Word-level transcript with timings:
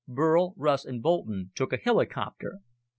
Burl, 0.07 0.55
Russ, 0.57 0.83
and 0.83 0.99
Boulton 1.03 1.51
took 1.53 1.71
a 1.71 1.77
helicopter. 1.77 2.61